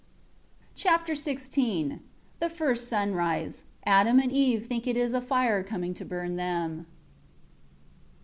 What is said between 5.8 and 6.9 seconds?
to burn them.